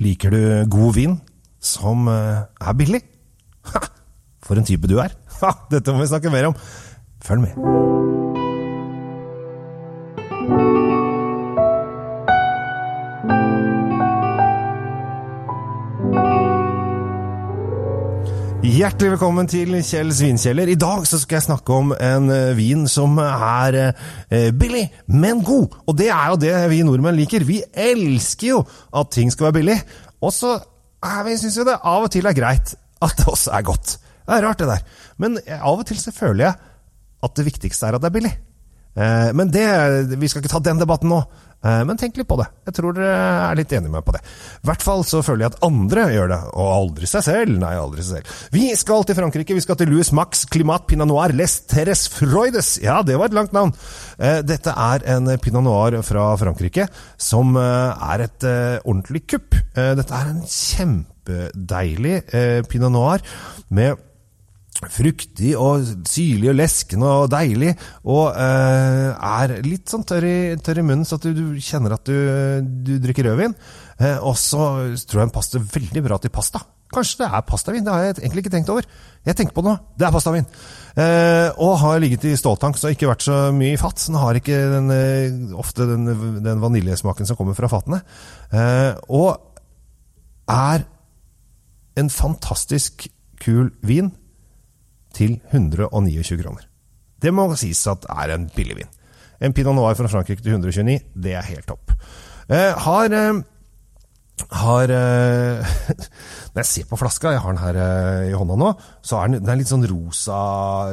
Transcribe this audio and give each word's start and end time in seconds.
Liker 0.00 0.32
du 0.32 0.40
god 0.72 0.94
vin 0.96 1.18
som 1.60 2.08
eh, 2.08 2.46
er 2.60 2.78
billig? 2.78 3.02
Ha, 3.68 3.84
for 4.46 4.56
en 4.56 4.68
type 4.68 4.88
du 4.88 4.98
er! 5.02 5.16
Ha, 5.40 5.54
dette 5.72 5.92
må 5.94 6.02
vi 6.02 6.10
snakke 6.10 6.28
mer 6.28 6.50
om. 6.50 6.56
Følg 7.24 7.46
med. 7.46 8.19
Hjertelig 18.80 19.10
velkommen 19.12 19.48
til 19.50 19.74
Kjells 19.84 20.22
vinkjeller. 20.24 20.70
I 20.72 20.78
dag 20.78 21.02
så 21.04 21.18
skal 21.20 21.36
jeg 21.36 21.44
snakke 21.50 21.74
om 21.74 21.90
en 21.92 22.30
eh, 22.32 22.54
vin 22.56 22.86
som 22.88 23.18
er 23.20 23.76
eh, 23.76 24.46
billig, 24.56 24.86
men 25.12 25.42
god. 25.44 25.74
Og 25.84 25.98
det 25.98 26.06
er 26.08 26.30
jo 26.30 26.38
det 26.40 26.54
vi 26.70 26.78
nordmenn 26.88 27.18
liker. 27.18 27.44
Vi 27.44 27.58
elsker 27.68 28.46
jo 28.54 28.62
at 28.96 29.10
ting 29.12 29.28
skal 29.34 29.50
være 29.50 29.56
billig. 29.58 29.76
Og 30.24 30.32
så 30.32 30.54
syns 31.28 31.58
vi 31.60 31.66
det 31.68 31.76
av 31.76 32.06
og 32.06 32.08
til 32.14 32.30
er 32.30 32.38
greit 32.38 32.72
at 33.04 33.20
det 33.20 33.28
også 33.28 33.52
er 33.58 33.68
godt. 33.68 33.98
Det 34.00 34.38
er 34.38 34.48
rart, 34.48 34.64
det 34.64 34.70
der. 34.72 35.04
Men 35.20 35.36
eh, 35.44 35.60
av 35.60 35.82
og 35.82 35.84
til 35.90 36.00
så 36.00 36.14
føler 36.16 36.46
jeg 36.46 36.56
at 37.28 37.36
det 37.36 37.48
viktigste 37.50 37.90
er 37.90 37.98
at 37.98 38.06
det 38.06 38.08
er 38.08 38.16
billig. 38.16 38.32
Eh, 39.00 39.30
Men 39.36 39.48
det, 39.54 39.66
vi 40.20 40.28
skal 40.28 40.42
ikke 40.44 40.52
ta 40.52 40.60
den 40.66 40.80
debatten 40.82 41.08
nå. 41.12 41.20
Eh, 41.64 41.82
Men 41.88 41.96
tenk 42.00 42.16
litt 42.16 42.28
på 42.28 42.36
det. 42.40 42.46
Jeg 42.68 42.74
tror 42.78 42.94
dere 42.96 43.14
er 43.50 43.56
litt 43.58 43.72
enige 43.72 43.88
med 43.90 43.98
meg 44.00 44.04
på 44.06 44.14
det. 44.16 44.20
I 44.60 44.68
hvert 44.68 44.84
fall 44.84 45.04
så 45.08 45.22
føler 45.24 45.46
jeg 45.46 45.52
at 45.54 45.64
andre 45.66 46.04
gjør 46.14 46.30
det, 46.32 46.38
og 46.54 46.70
aldri 46.74 47.08
seg 47.10 47.24
selv. 47.26 47.56
Nei, 47.60 47.72
aldri 47.80 48.04
seg 48.04 48.20
selv. 48.20 48.34
Vi 48.54 48.66
skal 48.80 49.04
til 49.08 49.18
Frankrike. 49.18 49.56
Vi 49.56 49.64
skal 49.64 49.78
til 49.80 49.90
Louis 49.92 50.12
Max 50.16 50.44
Climat 50.52 50.86
Pinot 50.90 51.08
Noir 51.10 51.32
Les 51.36 51.58
Terres 51.70 52.06
Freudes. 52.12 52.74
Ja, 52.84 53.00
det 53.06 53.16
var 53.20 53.28
et 53.32 53.36
langt 53.36 53.56
navn. 53.56 53.72
Eh, 54.18 54.40
Dette 54.48 54.72
er 54.76 55.04
en 55.16 55.32
Pinot 55.40 55.64
Noir 55.64 56.00
fra 56.06 56.30
Frankrike 56.40 56.88
som 57.20 57.56
er 57.60 58.26
et 58.26 58.44
ordentlig 58.84 59.24
kupp. 59.30 59.56
Dette 59.76 60.16
er 60.16 60.30
en 60.34 60.44
kjempedeilig 60.48 62.20
Pinot 62.68 62.92
Noir 62.94 63.24
med 63.70 63.96
fruktig 64.88 65.52
og 65.60 65.84
syrlig 66.08 66.50
og 66.52 66.56
leskende 66.56 67.12
og 67.20 67.28
deilig, 67.32 67.74
og 68.08 68.32
eh, 68.32 69.10
er 69.12 69.56
litt 69.66 69.92
sånn 69.92 70.06
tørr 70.08 70.24
i, 70.24 70.38
tørr 70.64 70.80
i 70.80 70.86
munnen, 70.86 71.04
så 71.04 71.18
at 71.18 71.26
du, 71.28 71.36
du 71.36 71.60
kjenner 71.60 71.98
at 71.98 72.08
du, 72.08 72.16
du 72.64 72.94
drikker 73.02 73.28
rødvin. 73.28 73.56
Eh, 74.00 74.18
og 74.24 74.38
så 74.40 74.70
tror 75.04 75.20
jeg 75.20 75.26
den 75.26 75.34
passer 75.34 75.72
veldig 75.76 76.04
bra 76.06 76.20
til 76.22 76.32
pasta. 76.32 76.62
Kanskje 76.90 77.20
det 77.20 77.28
er 77.28 77.44
pastavin, 77.46 77.84
det 77.86 77.92
har 77.92 78.02
jeg 78.02 78.16
egentlig 78.18 78.42
ikke 78.42 78.52
tenkt 78.56 78.70
over. 78.72 78.86
Jeg 79.26 79.36
tenker 79.38 79.54
på 79.54 79.62
det 79.62 79.70
nå, 79.70 79.76
det 80.00 80.06
er 80.08 80.14
pastavin. 80.14 80.48
Eh, 80.98 81.60
og 81.62 81.76
har 81.84 82.00
ligget 82.02 82.24
i 82.26 82.32
ståltank, 82.38 82.80
så 82.80 82.90
ikke 82.90 83.12
vært 83.12 83.26
så 83.26 83.36
mye 83.54 83.76
i 83.76 83.78
fat. 83.78 84.00
Så 84.00 84.10
den 84.10 84.18
har 84.18 84.38
ikke 84.40 84.58
den, 84.72 84.90
eh, 84.96 85.52
ofte 85.60 85.86
den, 85.86 86.08
den 86.42 86.64
vaniljesmaken 86.64 87.28
som 87.28 87.38
kommer 87.38 87.54
fra 87.54 87.70
fatene. 87.70 88.00
Eh, 88.50 88.96
og 89.06 89.38
er 90.50 90.82
en 92.00 92.10
fantastisk 92.10 93.06
kul 93.40 93.70
vin 93.86 94.10
til 95.16 95.38
129 95.50 96.40
kroner. 96.42 96.66
Det 97.20 97.32
må 97.34 97.48
sies 97.60 97.82
at 97.90 98.06
er 98.10 98.34
en 98.36 98.48
billig 98.54 98.80
vin. 98.80 98.92
En 99.40 99.54
pinot 99.56 99.76
noir 99.76 99.96
fra 99.96 100.08
Frankrike 100.08 100.44
til 100.44 100.56
129, 100.56 100.98
det 101.16 101.36
er 101.36 101.48
helt 101.48 101.68
topp. 101.68 101.94
Eh, 102.50 102.76
har 102.84 103.12
eh, 103.16 103.40
har 104.48 104.90
eh, 104.90 105.72
Når 106.52 106.62
jeg 106.62 106.68
ser 106.68 106.86
på 106.90 106.98
flaska, 106.98 107.32
jeg 107.34 107.42
har 107.44 107.54
den 107.54 107.62
her 107.62 107.78
eh, 107.78 108.30
i 108.30 108.36
hånda 108.36 108.56
nå, 108.58 108.70
så 109.06 109.20
er 109.20 109.30
den, 109.30 109.44
den 109.44 109.52
er 109.52 109.60
litt 109.60 109.70
sånn 109.70 109.86
rosa, 109.90 110.38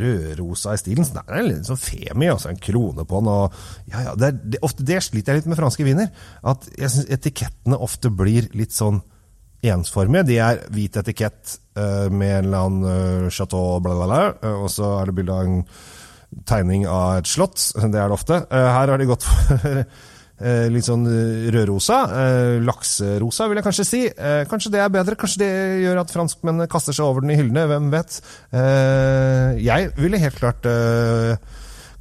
rødrosa 0.00 0.74
i 0.74 0.80
stilen. 0.80 1.06
Så 1.06 1.16
den 1.16 1.32
er 1.32 1.46
litt 1.46 1.68
sånn 1.68 1.80
femi, 1.80 2.30
og 2.32 2.42
så 2.42 2.52
en 2.52 2.60
krone 2.62 3.06
på 3.08 3.22
den. 3.22 3.30
Og, 3.32 3.60
ja, 3.92 4.08
ja, 4.10 4.16
det, 4.18 4.32
er, 4.32 4.40
det, 4.54 4.62
ofte, 4.66 4.86
det 4.88 5.00
sliter 5.06 5.34
jeg 5.34 5.42
litt 5.42 5.52
med 5.52 5.60
franske 5.60 5.86
viner. 5.86 6.10
At 6.42 6.68
jeg 6.74 6.92
syns 6.94 7.08
etikettene 7.18 7.80
ofte 7.88 8.12
blir 8.12 8.50
litt 8.58 8.76
sånn 8.76 9.00
ensformige. 9.66 10.26
De 10.28 10.38
er 10.42 10.60
hvit 10.74 10.98
etikett 11.00 11.56
eh, 11.78 12.06
med 12.10 12.34
en 12.34 12.44
eller 12.44 12.66
annen 12.66 13.24
eh, 13.24 13.30
chateau, 13.34 13.80
bla, 13.82 13.96
bla, 13.96 14.06
bla, 14.06 14.20
eh, 14.42 14.60
og 14.62 14.70
så 14.72 14.98
er 15.00 15.10
det 15.10 15.16
bilde 15.18 15.34
av 15.34 15.48
en 15.48 15.64
tegning 16.46 16.86
av 16.86 17.18
et 17.18 17.30
slott. 17.30 17.58
Det 17.92 17.98
er 17.98 18.06
det 18.06 18.14
ofte. 18.14 18.44
Her 18.52 18.92
har 18.92 18.96
de 18.98 19.08
gått 19.08 19.26
for 19.26 19.68
litt 20.70 20.86
sånn 20.86 21.02
rødrosa. 21.50 21.96
Lakserosa, 22.62 23.48
vil 23.50 23.58
jeg 23.58 23.66
kanskje 23.66 23.86
si. 23.88 24.02
Kanskje 24.46 24.70
det 24.70 24.82
er 24.84 24.92
bedre. 24.94 25.16
Kanskje 25.18 25.40
det 25.42 25.48
gjør 25.82 25.98
at 26.04 26.12
franskmennene 26.14 26.68
kaster 26.70 26.94
seg 26.94 27.08
over 27.08 27.24
den 27.24 27.32
i 27.34 27.38
hyllene. 27.40 27.64
Hvem 27.66 27.88
vet. 27.90 28.20
Jeg 29.58 29.88
ville 29.98 30.20
helt 30.22 30.38
klart 30.38 30.68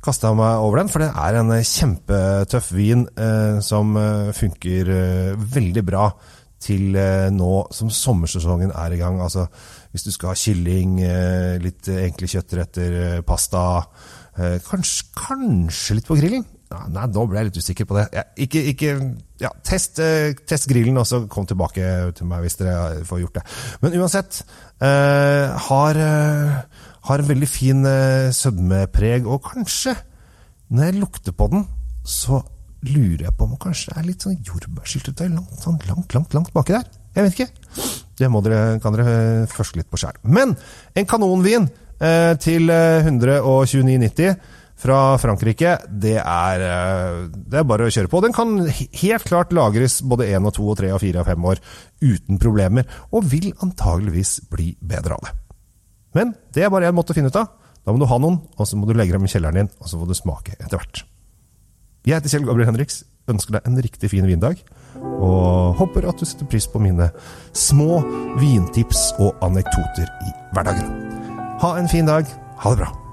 kasta 0.06 0.36
meg 0.38 0.62
over 0.68 0.84
den, 0.84 0.92
for 0.94 1.02
det 1.02 1.10
er 1.18 1.40
en 1.40 1.50
kjempetøff 1.56 2.70
vin 2.78 3.08
som 3.66 3.98
funker 4.38 4.94
veldig 5.58 5.88
bra 5.90 6.12
til 6.62 6.98
eh, 6.98 7.30
nå 7.34 7.54
som 7.76 7.92
sommersesongen 7.94 8.74
er 8.74 8.94
i 8.94 9.00
gang. 9.00 9.22
Altså 9.24 9.48
hvis 9.92 10.06
du 10.08 10.12
skal 10.14 10.34
ha 10.34 10.38
kylling, 10.38 11.00
eh, 11.06 11.56
litt 11.64 11.90
enkle 11.94 12.30
kjøttretter, 12.34 13.02
eh, 13.06 13.26
pasta, 13.26 13.64
kanskje, 14.38 15.08
kanskje 15.18 15.96
litt 15.98 16.06
på 16.06 16.16
grillen. 16.20 16.44
Ja, 16.70 16.84
nei, 16.94 17.08
nå 17.10 17.24
ble 17.26 17.40
jeg 17.40 17.48
litt 17.48 17.56
usikker 17.58 17.88
på 17.90 17.96
det. 17.98 18.04
Ja, 18.14 18.24
ikke, 18.44 18.62
ikke 18.70 18.92
ja, 19.42 19.50
test, 19.66 19.98
test 20.46 20.68
grillen, 20.70 21.00
og 21.02 21.08
så 21.10 21.24
kom 21.32 21.48
tilbake 21.50 21.88
til 22.14 22.30
meg 22.30 22.44
hvis 22.44 22.60
dere 22.60 23.02
får 23.08 23.24
gjort 23.24 23.40
det. 23.40 23.44
Men 23.82 23.96
uansett, 23.98 24.44
eh, 24.78 25.56
har, 25.70 26.02
har 27.10 27.24
en 27.24 27.32
veldig 27.32 27.50
fin 27.50 27.82
eh, 27.90 28.30
sødmepreg, 28.36 29.26
og 29.26 29.42
kanskje, 29.48 29.96
når 30.70 30.92
jeg 30.92 31.00
lukter 31.02 31.34
på 31.40 31.50
den, 31.56 31.66
så 32.06 32.44
lurer 32.86 33.26
jeg 33.28 33.36
på 33.38 33.48
om 33.48 33.58
kanskje 33.62 33.94
det 33.94 34.02
er 34.02 34.08
litt 34.08 34.26
sånn 34.26 34.38
jordbærsyltetøy 34.46 35.28
langt, 35.32 35.56
sånn 35.64 35.80
langt, 35.88 36.14
langt, 36.14 36.36
langt 36.38 36.54
baki 36.56 36.76
der. 36.76 36.86
Jeg 37.18 37.26
vet 37.26 37.40
ikke. 37.40 37.50
Det 38.18 38.30
dere, 38.46 38.62
kan 38.82 38.94
dere 38.94 39.48
forske 39.50 39.80
litt 39.80 39.90
på 39.90 40.00
sjøl. 40.02 40.18
Men 40.30 40.54
en 40.98 41.10
kanonvin 41.10 41.68
eh, 42.00 42.34
til 42.42 42.70
eh, 42.74 43.08
129,90 43.10 44.38
fra 44.78 45.18
Frankrike, 45.18 45.74
det 45.90 46.20
er, 46.22 46.62
eh, 46.62 47.24
det 47.34 47.62
er 47.62 47.66
bare 47.66 47.88
å 47.88 47.94
kjøre 47.94 48.12
på. 48.12 48.22
Den 48.22 48.36
kan 48.38 48.54
helt 48.70 49.26
klart 49.26 49.56
lagres 49.58 50.00
både 50.06 50.30
1 50.30 50.46
og 50.46 50.54
2 50.60 50.70
og 50.70 50.80
3 50.84 50.94
og 50.94 51.02
4 51.02 51.24
og 51.24 51.30
5 51.32 51.50
år 51.54 51.64
uten 52.06 52.42
problemer, 52.42 52.86
og 53.10 53.26
vil 53.32 53.50
antageligvis 53.66 54.40
bli 54.52 54.76
bedre 54.78 55.18
av 55.18 55.26
det. 55.26 55.36
Men 56.18 56.38
det 56.54 56.66
er 56.66 56.74
bare 56.74 56.90
én 56.90 56.98
måte 56.98 57.14
å 57.14 57.18
finne 57.18 57.34
ut 57.34 57.42
av. 57.42 57.50
Da 57.86 57.94
må 57.94 58.02
du 58.02 58.10
ha 58.10 58.18
noen, 58.22 58.42
og 58.58 58.68
så 58.68 58.78
må 58.78 58.86
du 58.86 58.94
legge 58.98 59.16
dem 59.16 59.26
i 59.26 59.32
kjelleren 59.32 59.64
din, 59.64 59.74
og 59.82 59.90
så 59.90 59.98
får 59.98 60.10
du 60.10 60.18
smake 60.18 60.58
etter 60.60 60.78
hvert. 60.78 61.06
Jeg 62.08 62.22
heter 62.22 62.32
Kjell 62.32 62.46
Gabriel 62.48 62.70
Henriks, 62.70 63.02
ønsker 63.28 63.58
deg 63.58 63.66
en 63.68 63.82
riktig 63.84 64.08
fin 64.14 64.24
vindag, 64.24 64.62
og 64.96 65.76
håper 65.76 66.06
at 66.08 66.22
du 66.22 66.24
setter 66.24 66.48
pris 66.48 66.64
på 66.72 66.80
mine 66.80 67.10
små 67.52 67.98
vintips 68.40 69.10
og 69.20 69.36
anekdoter 69.44 70.08
i 70.24 70.32
hverdagen. 70.56 70.88
Ha 71.60 71.74
en 71.76 71.92
fin 71.92 72.08
dag. 72.08 72.24
Ha 72.64 72.72
det 72.72 72.86
bra. 72.86 73.07